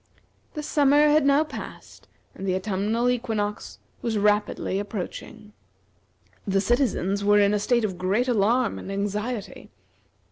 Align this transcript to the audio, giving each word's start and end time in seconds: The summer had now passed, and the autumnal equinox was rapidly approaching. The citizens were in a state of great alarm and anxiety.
The 0.55 0.63
summer 0.63 1.09
had 1.09 1.27
now 1.27 1.43
passed, 1.43 2.07
and 2.33 2.47
the 2.47 2.55
autumnal 2.55 3.07
equinox 3.07 3.77
was 4.01 4.17
rapidly 4.17 4.79
approaching. 4.79 5.53
The 6.47 6.59
citizens 6.59 7.23
were 7.23 7.37
in 7.37 7.53
a 7.53 7.59
state 7.59 7.85
of 7.85 7.99
great 7.99 8.27
alarm 8.27 8.79
and 8.79 8.91
anxiety. 8.91 9.69